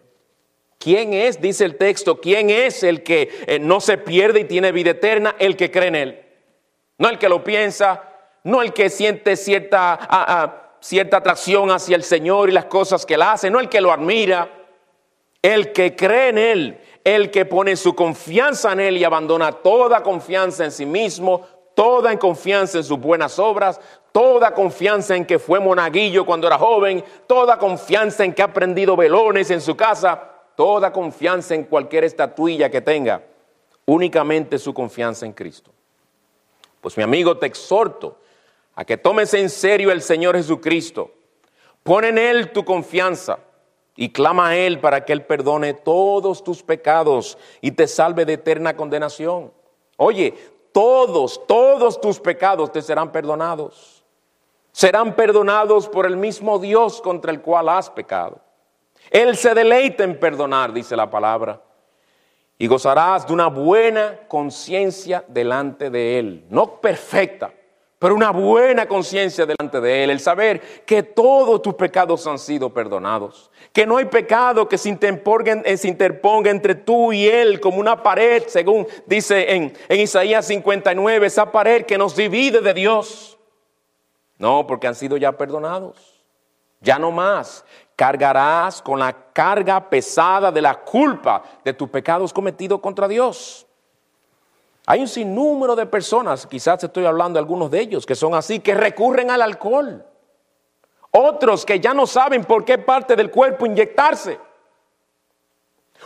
[0.78, 4.72] ¿Quién es, dice el texto, quién es el que eh, no se pierde y tiene
[4.72, 5.36] vida eterna?
[5.40, 6.22] El que cree en Él.
[7.00, 8.04] No el que lo piensa,
[8.44, 13.24] no el que siente cierta, cierta atracción hacia el Señor y las cosas que Él
[13.24, 14.61] hace, no el que lo admira,
[15.42, 20.04] el que cree en Él el que pone su confianza en Él y abandona toda
[20.04, 23.80] confianza en sí mismo, toda confianza en sus buenas obras,
[24.12, 28.96] toda confianza en que fue monaguillo cuando era joven, toda confianza en que ha aprendido
[28.96, 30.22] velones en su casa,
[30.56, 33.24] toda confianza en cualquier estatuilla que tenga,
[33.86, 35.72] únicamente su confianza en Cristo.
[36.82, 38.18] Pues mi amigo, te exhorto
[38.76, 41.12] a que tomes en serio el Señor Jesucristo.
[41.84, 43.40] Pon en Él tu confianza
[44.02, 48.34] y clama a Él para que Él perdone todos tus pecados y te salve de
[48.34, 49.54] eterna condenación.
[49.96, 50.34] Oye,
[50.72, 54.04] todos, todos tus pecados te serán perdonados.
[54.72, 58.40] Serán perdonados por el mismo Dios contra el cual has pecado.
[59.12, 61.62] Él se deleita en perdonar, dice la palabra.
[62.58, 66.46] Y gozarás de una buena conciencia delante de Él.
[66.50, 67.54] No perfecta,
[68.02, 72.74] pero una buena conciencia delante de Él, el saber que todos tus pecados han sido
[72.74, 77.78] perdonados, que no hay pecado que se interponga, eh, interponga entre tú y Él como
[77.78, 83.38] una pared, según dice en, en Isaías 59, esa pared que nos divide de Dios.
[84.40, 86.24] No, porque han sido ya perdonados.
[86.80, 87.64] Ya no más
[87.96, 93.68] cargarás con la carga pesada de la culpa de tus pecados cometidos contra Dios.
[94.92, 98.60] Hay un sinnúmero de personas, quizás estoy hablando de algunos de ellos, que son así,
[98.60, 100.06] que recurren al alcohol.
[101.12, 104.38] Otros que ya no saben por qué parte del cuerpo inyectarse.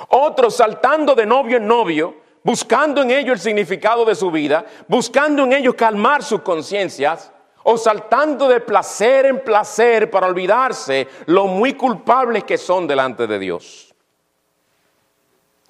[0.10, 5.46] Otros saltando de novio en novio, buscando en ello el significado de su vida, buscando
[5.46, 7.32] en ellos calmar sus conciencias,
[7.64, 13.40] o saltando de placer en placer para olvidarse lo muy culpables que son delante de
[13.40, 13.96] Dios.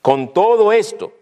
[0.01, 1.13] Con todo esto,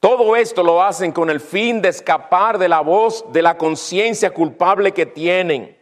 [0.00, 4.32] Todo esto lo hacen con el fin de escapar de la voz de la conciencia
[4.32, 5.76] culpable que tienen.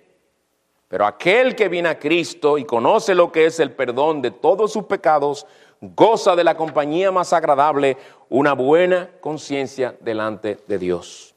[0.89, 4.73] Pero aquel que viene a Cristo y conoce lo que es el perdón de todos
[4.73, 5.47] sus pecados,
[5.81, 7.97] goza de la compañía más agradable,
[8.29, 11.37] una buena conciencia delante de Dios.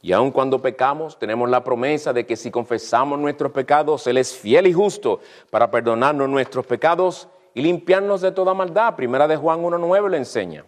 [0.00, 4.36] Y aun cuando pecamos, tenemos la promesa de que si confesamos nuestros pecados, Él es
[4.36, 5.18] fiel y justo
[5.50, 8.94] para perdonarnos nuestros pecados y limpiarnos de toda maldad.
[8.94, 10.64] Primera de Juan 1.9 le enseña.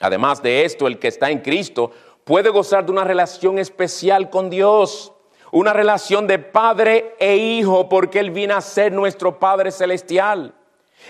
[0.00, 1.90] Además de esto, el que está en Cristo
[2.24, 5.12] puede gozar de una relación especial con Dios,
[5.52, 10.54] una relación de padre e hijo, porque Él viene a ser nuestro Padre Celestial.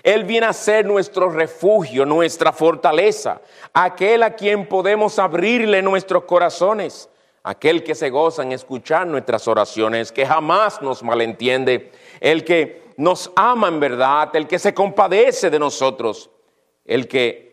[0.02, 3.40] Él viene a ser nuestro refugio, nuestra fortaleza,
[3.72, 7.08] aquel a quien podemos abrirle nuestros corazones,
[7.44, 13.30] aquel que se goza en escuchar nuestras oraciones, que jamás nos malentiende, el que nos
[13.36, 16.30] ama en verdad, el que se compadece de nosotros,
[16.84, 17.43] el que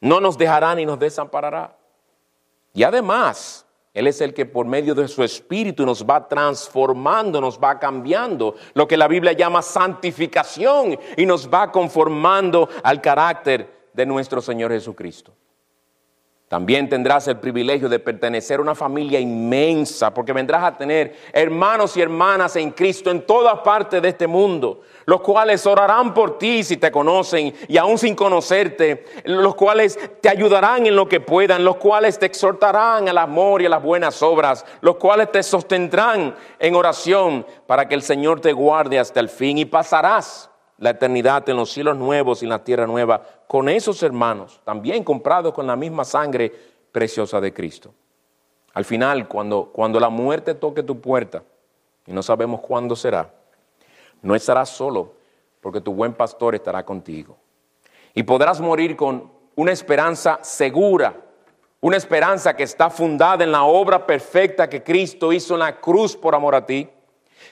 [0.00, 1.76] no nos dejará ni nos desamparará.
[2.72, 7.58] Y además, Él es el que por medio de su Espíritu nos va transformando, nos
[7.58, 14.06] va cambiando, lo que la Biblia llama santificación y nos va conformando al carácter de
[14.06, 15.34] nuestro Señor Jesucristo.
[16.50, 21.96] También tendrás el privilegio de pertenecer a una familia inmensa, porque vendrás a tener hermanos
[21.96, 26.64] y hermanas en Cristo en todas partes de este mundo, los cuales orarán por ti
[26.64, 31.64] si te conocen y aún sin conocerte, los cuales te ayudarán en lo que puedan,
[31.64, 36.34] los cuales te exhortarán al amor y a las buenas obras, los cuales te sostendrán
[36.58, 40.50] en oración para que el Señor te guarde hasta el fin y pasarás
[40.80, 45.04] la eternidad en los cielos nuevos y en la tierra nueva, con esos hermanos, también
[45.04, 46.50] comprados con la misma sangre
[46.90, 47.92] preciosa de Cristo.
[48.72, 51.42] Al final, cuando, cuando la muerte toque tu puerta,
[52.06, 53.30] y no sabemos cuándo será,
[54.22, 55.12] no estarás solo,
[55.60, 57.36] porque tu buen pastor estará contigo.
[58.14, 61.14] Y podrás morir con una esperanza segura,
[61.82, 66.16] una esperanza que está fundada en la obra perfecta que Cristo hizo en la cruz
[66.16, 66.88] por amor a ti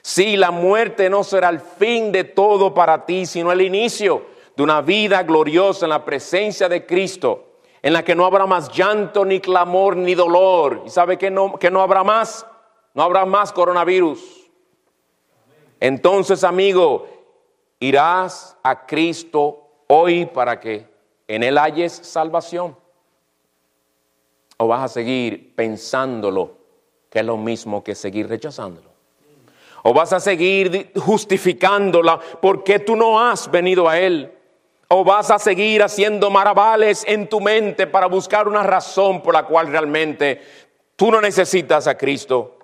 [0.01, 4.25] Sí, la muerte no será el fin de todo para ti, sino el inicio
[4.55, 7.45] de una vida gloriosa en la presencia de Cristo,
[7.81, 10.83] en la que no habrá más llanto, ni clamor, ni dolor.
[10.85, 12.45] ¿Y sabe que no, que no habrá más?
[12.93, 14.49] No habrá más coronavirus.
[15.79, 17.07] Entonces, amigo,
[17.79, 20.85] irás a Cristo hoy para que
[21.27, 22.75] en Él halles salvación.
[24.57, 26.57] ¿O vas a seguir pensándolo,
[27.09, 28.88] que es lo mismo que seguir rechazándolo?
[29.83, 34.33] ¿O vas a seguir justificándola porque tú no has venido a Él?
[34.87, 39.43] ¿O vas a seguir haciendo maravales en tu mente para buscar una razón por la
[39.43, 40.41] cual realmente
[40.95, 42.57] tú no necesitas a Cristo?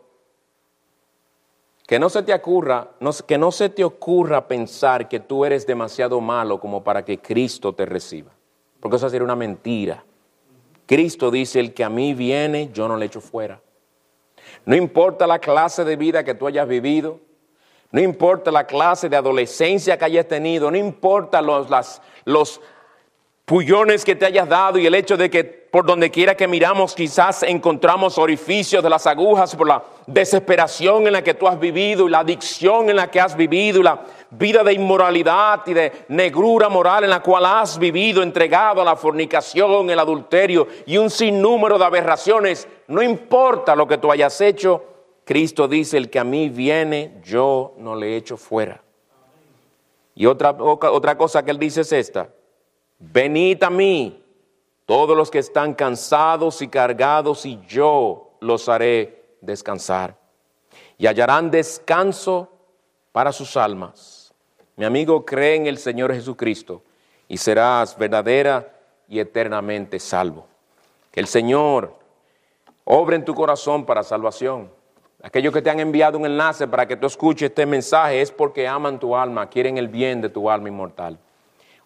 [1.86, 2.90] Que no se te ocurra,
[3.28, 7.74] que no se te ocurra pensar que tú eres demasiado malo como para que Cristo
[7.74, 8.32] te reciba.
[8.80, 10.04] Porque eso sería una mentira.
[10.88, 13.62] Cristo dice, el que a mí viene, yo no le echo fuera.
[14.66, 17.20] No importa la clase de vida que tú hayas vivido,
[17.92, 21.68] no importa la clase de adolescencia que hayas tenido, no importa los,
[22.26, 22.62] los
[23.46, 26.96] pullones que te hayas dado y el hecho de que por donde quiera que miramos
[26.96, 32.08] quizás encontramos orificios de las agujas por la desesperación en la que tú has vivido
[32.08, 35.92] y la adicción en la que has vivido y la vida de inmoralidad y de
[36.10, 41.12] negrura moral en la cual has vivido entregado a la fornicación, el adulterio y un
[41.12, 44.84] sinnúmero de aberraciones, no importa lo que tú hayas hecho,
[45.24, 48.82] Cristo dice, el que a mí viene, yo no le echo fuera.
[50.16, 52.30] Y otra, otra cosa que él dice es esta,
[53.00, 54.24] venid a mí,
[54.86, 60.18] todos los que están cansados y cargados, y yo los haré descansar.
[60.98, 62.50] Y hallarán descanso
[63.12, 64.34] para sus almas.
[64.76, 66.84] Mi amigo, cree en el Señor Jesucristo
[67.28, 68.74] y serás verdadera
[69.08, 70.48] y eternamente salvo.
[71.12, 71.96] Que el Señor
[72.84, 74.70] obre en tu corazón para salvación.
[75.24, 78.68] Aquellos que te han enviado un enlace para que tú escuches este mensaje es porque
[78.68, 81.18] aman tu alma, quieren el bien de tu alma inmortal.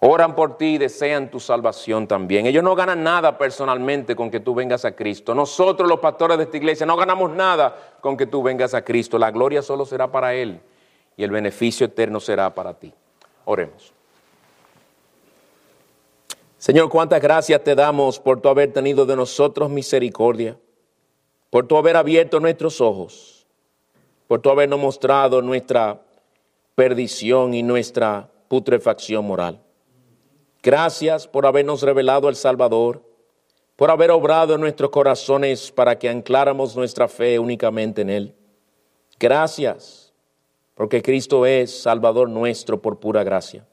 [0.01, 2.45] Oran por ti y desean tu salvación también.
[2.45, 5.35] Ellos no ganan nada personalmente con que tú vengas a Cristo.
[5.35, 9.17] Nosotros los pastores de esta iglesia no ganamos nada con que tú vengas a Cristo.
[9.17, 10.61] La gloria solo será para Él
[11.17, 12.93] y el beneficio eterno será para ti.
[13.43, 13.93] Oremos.
[16.57, 20.57] Señor, cuántas gracias te damos por tu haber tenido de nosotros misericordia
[21.49, 23.47] por tu haber abierto nuestros ojos,
[24.27, 26.01] por tu habernos mostrado nuestra
[26.75, 29.59] perdición y nuestra putrefacción moral.
[30.62, 33.01] Gracias por habernos revelado al Salvador,
[33.76, 38.36] por haber obrado en nuestros corazones para que ancláramos nuestra fe únicamente en Él.
[39.18, 40.14] Gracias,
[40.76, 43.66] porque Cristo es Salvador nuestro por pura gracia.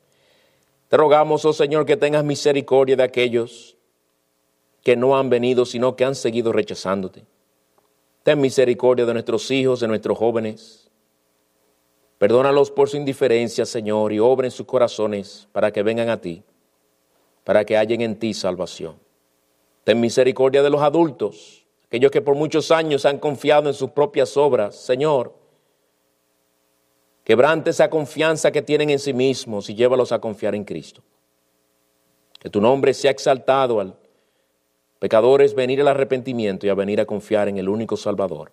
[0.89, 3.77] Te rogamos, oh Señor, que tengas misericordia de aquellos
[4.85, 7.27] que no han venido, sino que han seguido rechazándote.
[8.23, 10.89] Ten misericordia de nuestros hijos, de nuestros jóvenes.
[12.19, 16.45] Perdónalos por su indiferencia, Señor, y obren sus corazones para que vengan a ti,
[17.47, 18.97] para que hallen en ti salvación.
[19.85, 24.37] Ten misericordia de los adultos, aquellos que por muchos años han confiado en sus propias
[24.37, 24.75] obras.
[24.75, 25.33] Señor,
[27.23, 31.03] quebrante esa confianza que tienen en sí mismos y llévalos a confiar en Cristo.
[32.41, 33.95] Que tu nombre sea exaltado al
[34.99, 38.51] pecadores venir al arrepentimiento y a venir a confiar en el único Salvador.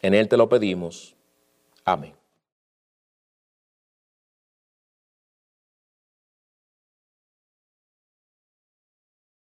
[0.00, 1.14] En Él te lo pedimos.
[1.84, 2.19] Amén.